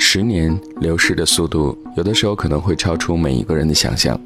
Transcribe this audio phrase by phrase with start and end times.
[0.00, 4.18] 十年流逝的速度，有的时候可能会超出每一个人的想象。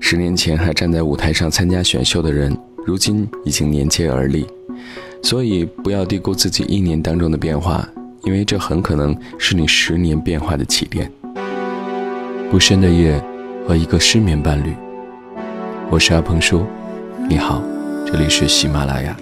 [0.00, 2.56] 十年前还站在舞台上参加选秀的人，
[2.86, 4.46] 如今已经年届而立。
[5.22, 7.86] 所以不要低估自己一年当中的变化，
[8.22, 11.10] 因为这很可能是你十年变化的起点。
[12.50, 13.20] 不深的夜
[13.66, 14.72] 和一个失眠伴侣，
[15.90, 16.64] 我是阿鹏叔，
[17.28, 17.60] 你好，
[18.06, 19.16] 这里是喜马拉雅。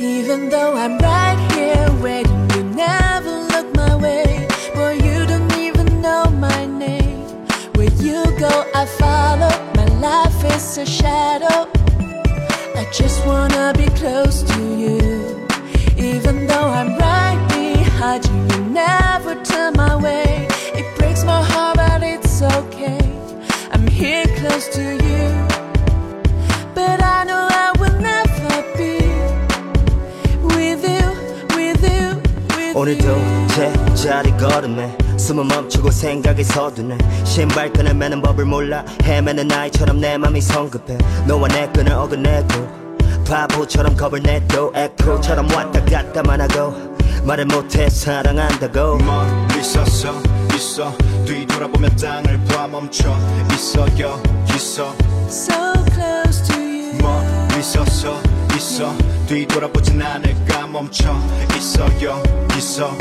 [0.00, 4.46] Even though I'm right here waiting, you never look my way.
[4.72, 7.26] Boy, you don't even know my name.
[7.74, 9.50] Where you go, I follow.
[9.74, 11.68] My life is a shadow.
[12.76, 15.48] I just wanna be close to you.
[15.96, 20.46] Even though I'm right behind you, you never turn my way.
[20.74, 23.00] It breaks my heart, but it's okay.
[23.72, 24.97] I'm here close to you.
[32.88, 33.16] 오늘도.
[33.94, 36.96] 제자리 걸음에 숨은 멈추고 생각이 서두네.
[37.24, 40.96] 신발 끈을 매는 법을 몰라 헤매는 아이처럼 내 맘이 성급해.
[41.26, 42.78] 너와 내 끈을 어긋내고
[43.26, 46.74] 바보처럼 겁을 내도 에코처럼 왔다 갔다만 하고
[47.24, 48.96] 말을 못해 사랑한다고.
[48.98, 50.14] 멀리 서서
[50.54, 50.96] 있어.
[51.26, 53.14] 뒤돌아보면 땅을 봐 멈춰.
[53.52, 54.94] 있어 여기서
[55.28, 55.54] So
[55.92, 56.96] close to you.
[57.02, 58.18] 멀리 서서
[58.57, 58.93] 있어
[59.27, 61.13] 뒤돌아보진 않을까 멈춰
[61.57, 62.95] 있어 여기서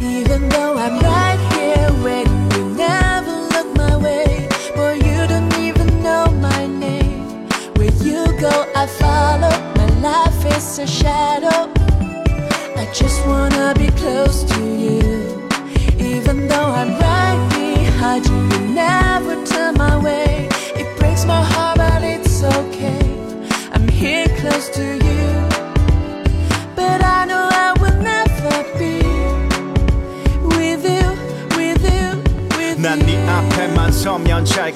[0.00, 4.48] Even though I'm right here waiting, you never look my way.
[4.76, 7.48] Boy, you don't even know my name.
[7.76, 9.54] Where you go, I follow.
[9.76, 11.72] My life is a shadow.
[12.76, 15.48] I just wanna be close to you.
[15.98, 20.48] Even though I'm right behind you, you never turn my way.
[20.76, 21.77] It breaks my heart,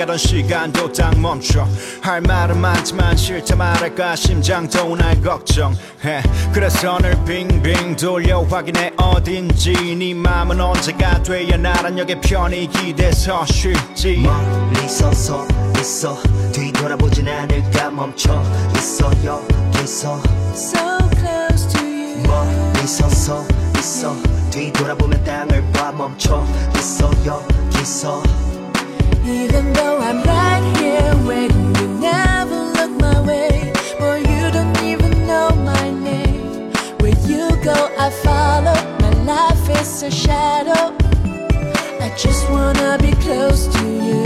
[0.04, 1.66] 가던 시간도 딱 멈춰.
[2.02, 6.22] 할 말은 많지만 싫다 말할까 심장도 날 걱정해.
[6.54, 8.92] 그래서 늘 빙빙 돌려 확인해.
[8.98, 14.18] 어딘지 네 맘은 언제가 돼야 나란 역의 편히 기대서 쉴지.
[14.18, 15.48] 멀리 서 서
[15.80, 16.18] 있어.
[16.52, 18.44] 뒤돌아보진 않을까 멈춰
[18.76, 19.10] 있어.
[19.24, 20.22] 여기서
[20.54, 22.24] So close to you.
[22.28, 23.46] 멀리 서 서
[23.80, 24.14] 있어.
[24.52, 27.10] 뒤돌아보면 땅을 봐 멈춰 있어.
[27.26, 28.22] 여기서
[29.26, 33.72] Even though I'm right here waiting, you never look my way.
[33.98, 36.72] Boy, you don't even know my name.
[37.00, 38.76] Where you go, I follow.
[39.00, 40.94] My life is a shadow.
[42.02, 44.24] I just wanna be close to you.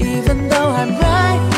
[0.00, 1.49] Even though I'm right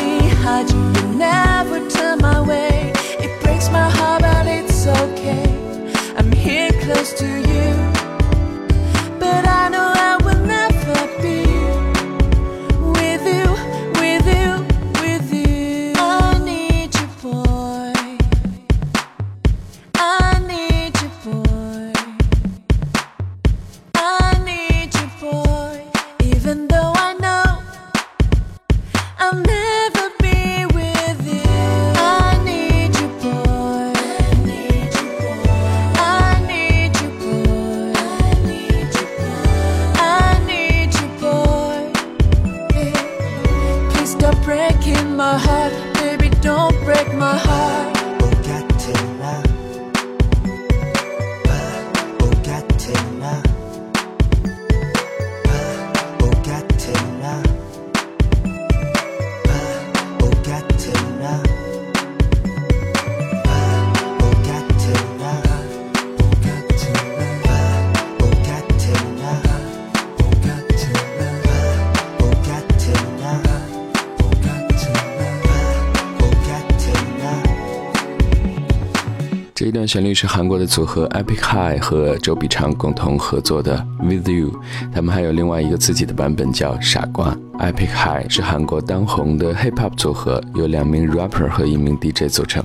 [79.83, 84.47] 段旋律是韩国的组合 Epic High 和周笔畅共同合作的《With You》，
[84.93, 87.35] 他们还有另外一个自己的版本叫《傻瓜》。
[87.59, 92.63] Epic High 是韩国当红的 Hip Hop 组合，由两名 rapper 和一名 DJ 组成。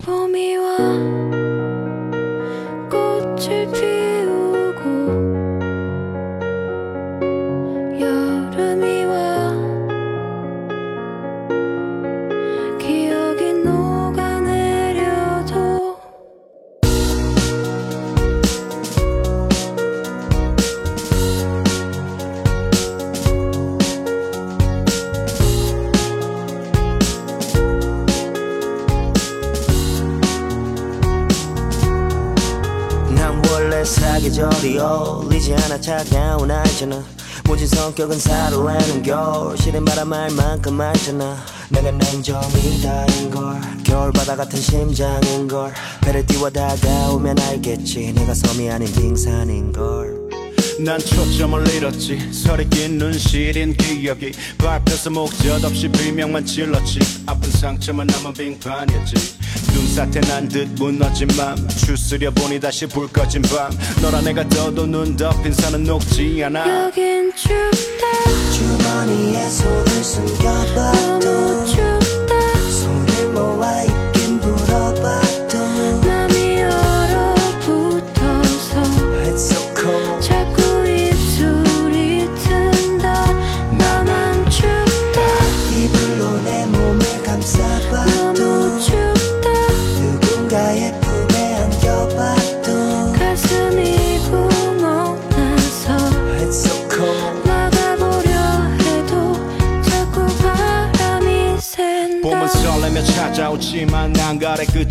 [34.18, 35.80] 사계절이 어울리지 않아.
[35.80, 37.00] 차가운 알잖아
[37.44, 41.36] 모진 성격은 사로라는 겨울 시린 바람 알 만큼 알잖아.
[41.70, 43.60] 내가 냉정이다인걸.
[43.84, 45.72] 겨울바다 같은 심장인 걸.
[46.00, 48.12] 배를 띄워 다가오면 알겠지.
[48.12, 50.17] 내가 섬이 아닌 빙산인 걸
[50.80, 52.32] 난 초점을 잃었지.
[52.32, 57.00] 설이 낀 눈시린 기억이 밟혀서 목젖 없이 비명만 질렀지.
[57.26, 59.38] 아픈 상처만 남은 빙판이었지.
[59.74, 63.70] 눈사태 난 듯 무너진 맘 추스려 보니 다시 불 꺼진 밤.
[64.00, 66.86] 너라 내가 떠도 눈 덮인 산은 녹지 않아.
[66.86, 68.06] 여긴 춥다.
[68.52, 71.66] 주머니에 손을 숨겨봐도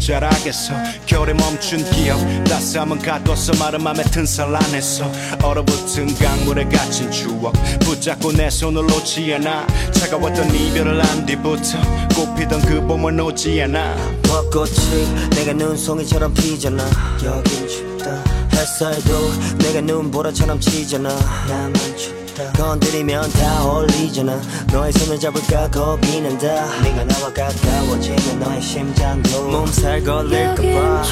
[0.07, 0.73] 자락에서
[1.05, 2.17] 겨울에 멈춘 기억.
[2.45, 5.11] 따스함은 가둬서 마른 맘에 튼살 안에서
[5.43, 7.51] 얼어붙은 강물에 갇힌 추억.
[7.81, 9.67] 붙잡고 내 손을 놓지 않아.
[9.91, 11.77] 차가웠던 이별을 안 뒤부터
[12.15, 13.97] 꽃피던 그 봄을 놓지 않아.
[14.23, 16.85] 벚꽃이 내가 눈송이처럼 피잖아.
[17.25, 18.23] 여긴 춥다.
[18.53, 21.09] 햇살도 내가 눈보라처럼 치잖아.
[21.49, 24.39] 나만 춥다 건드리면 다 어울리잖아.
[24.71, 26.81] 너의 손을 잡을까 겁이 난다.
[26.83, 31.03] 네가 나와 가까워지면 너의 심장도 몸살 걸릴까봐.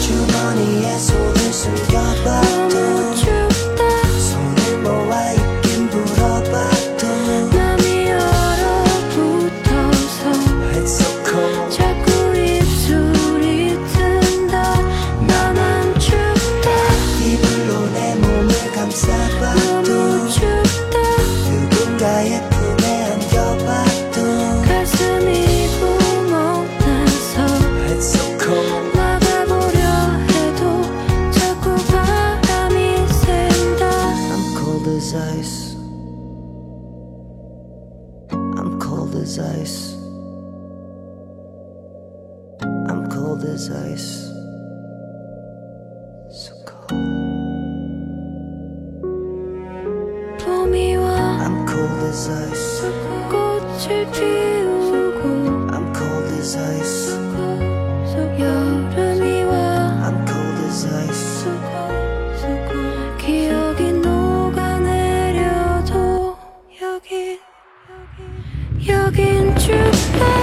[0.00, 3.82] 주머니에 손을 너무 숨겨봐도 춥다.
[4.18, 5.39] 손을 모아
[68.99, 70.38] 여긴 춥다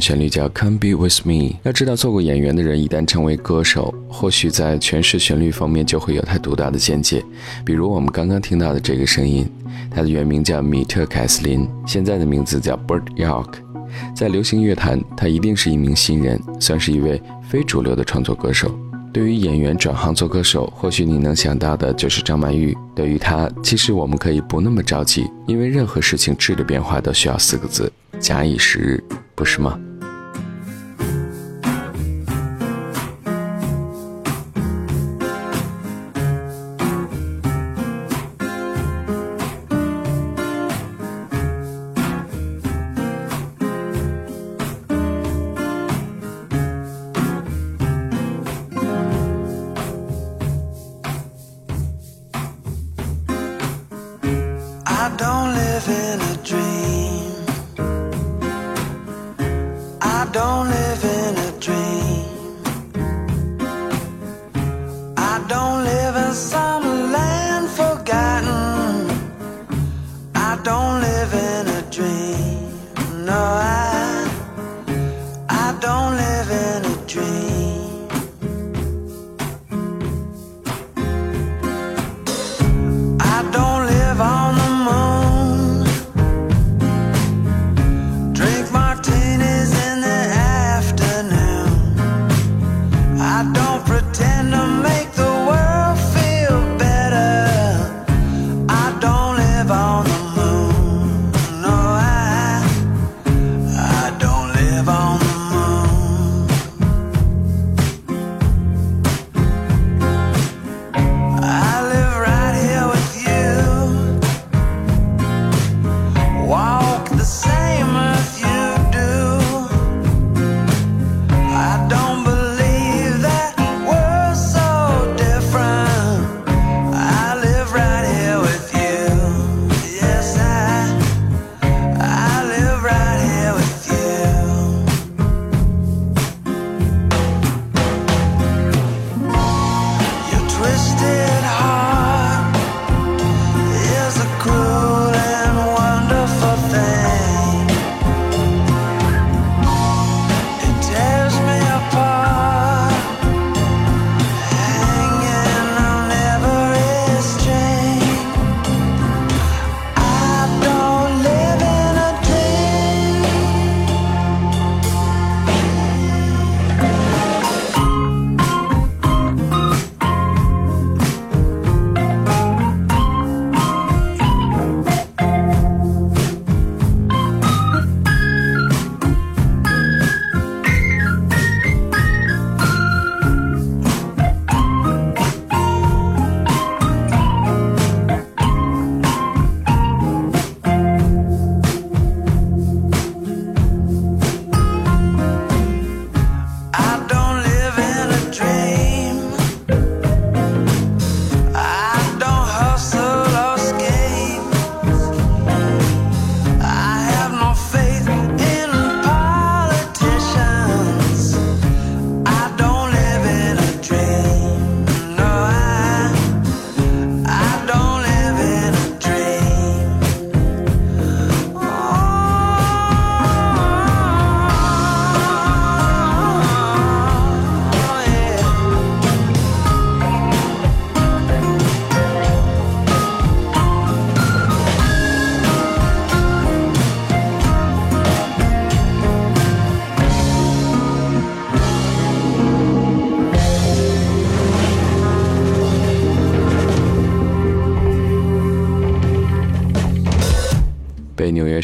[0.00, 1.50] 旋律叫《Come Be With Me》。
[1.62, 7.24] 要知道，做过演员的人一旦成为歌手，或许在诠释旋律方面就会有他独到的见解。
[7.64, 9.48] 比如我们刚刚听到的这个声音，
[9.90, 13.54] 它的原名叫米特·凯瑟琳，现在的名字叫 Bert York。
[14.14, 18.76] 在流行乐坛，他一定是一名新人，算是一位非主流的创作歌手。
[19.12, 22.76] 对于演员转行做歌手，或许你能想到的就是张曼玉。
[22.94, 29.04] 对于她，其实我们可以不那么着急，因为任何事情质的变化都需要四个字：假以时日，
[29.34, 29.78] 不是吗？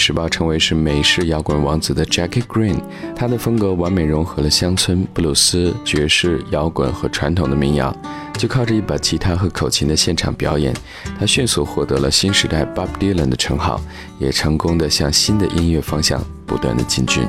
[0.02, 2.82] 时报称为是美式摇滚王子的 Jackie Green，
[3.14, 7.96] 他的风格完美融合了乡村、布鲁斯、爵士、摇滚和传统的民谣。
[8.36, 10.74] 就靠着一把吉他和口琴的现场表演，
[11.20, 13.80] 他迅速获得了新时代 Bob Dylan 的称号，
[14.18, 17.22] 也成功的向新的音乐方向不断的进军。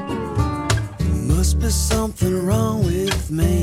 [1.29, 3.62] Must be something wrong with me.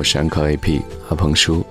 [0.00, 1.62] 我是 Uncle AP 阿鹏叔，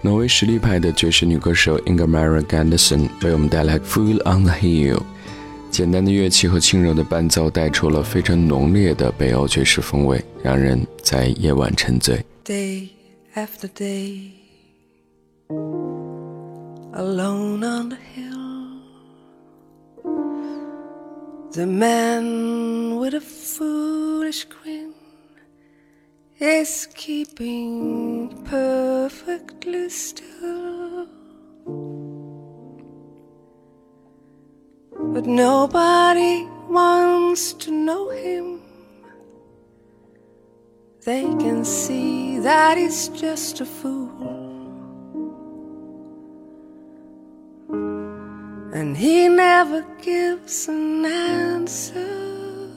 [0.00, 4.98] 挪威实力派的爵士女歌手 Ingemar Ganderson 为我们带来《Fool on the Hill》。
[5.72, 12.24] 简单的乐器和轻柔的伴奏带出了非常浓烈的北欧爵士风味，让人在夜晚沉醉。
[12.44, 12.90] day
[13.34, 14.30] after day,
[16.92, 18.30] alone on the hill.
[21.50, 24.93] The man with a foolish grin
[26.40, 31.06] is keeping perfectly still.
[35.14, 38.62] But nobody wants to know him.
[41.04, 44.10] They can see that he's just a fool.
[48.72, 52.70] And he never gives an answer.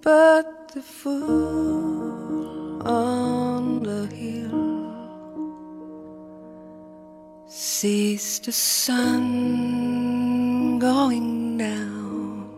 [0.00, 4.92] But the fool on the hill
[7.46, 9.18] sees the sun
[10.78, 12.50] going down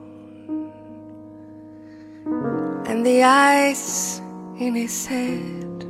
[2.88, 4.20] and the ice
[4.58, 5.86] in his head.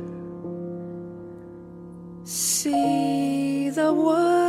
[2.25, 4.48] See the world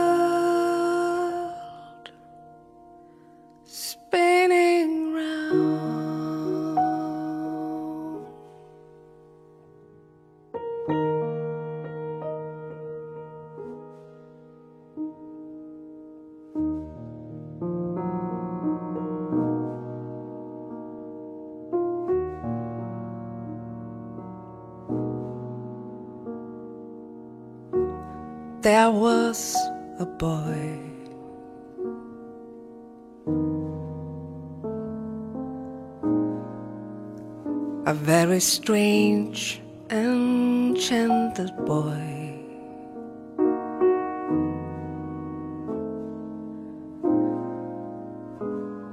[37.86, 42.20] A very strange, enchanted boy.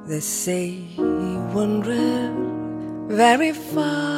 [0.07, 1.01] They say he
[1.53, 2.33] wandered
[3.09, 4.16] very far,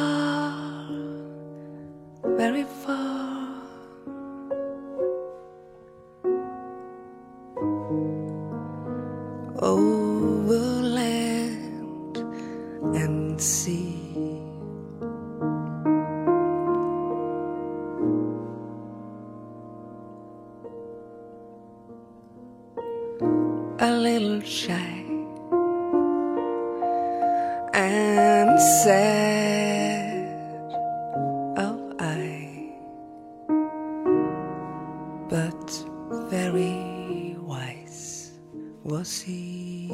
[39.20, 39.88] he.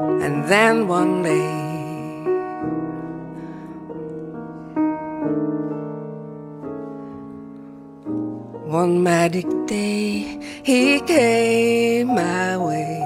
[0.00, 1.48] And then one day,
[8.66, 12.97] one magic day, he came my way.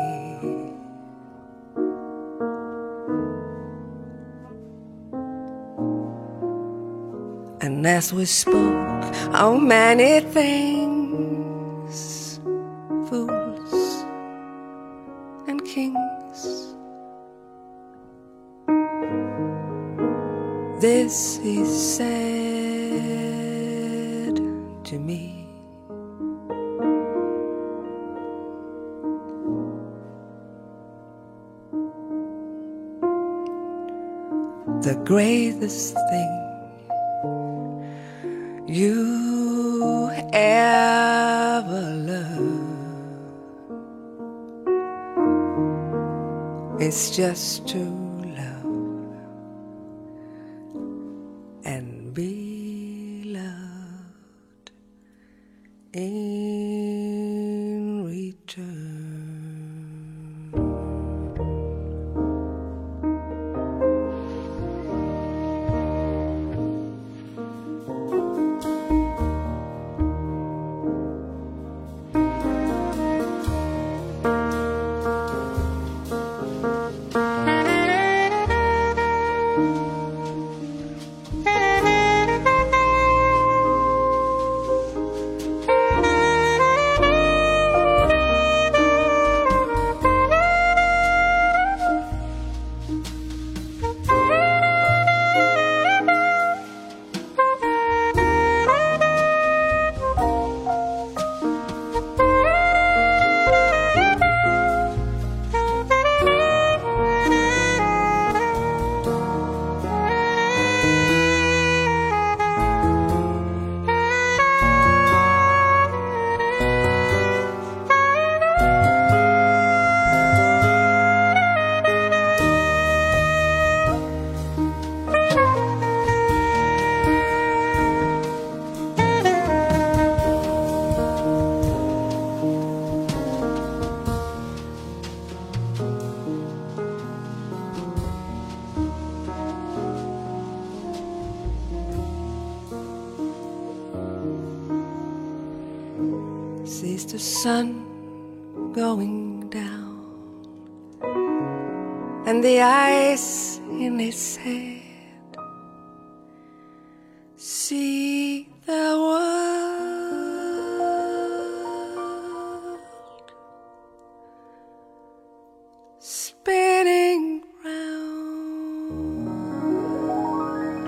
[8.03, 11.97] As we spoke of many things,
[13.09, 14.05] fools
[15.47, 16.75] and kings,
[20.81, 22.03] this he said
[24.83, 25.47] to me.
[34.83, 36.42] The greatest thing
[39.03, 42.73] you ever loved.
[46.81, 48.02] It's just to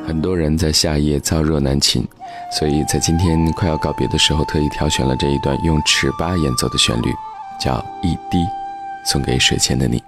[0.07, 2.03] 很多人在夏夜燥热难寝，
[2.53, 7.11] 所以在今天快要告别的时候，特意挑选了这一段用尺八演奏的旋律，
[7.59, 8.39] 叫《一滴》，
[9.05, 10.04] 送给睡前的你。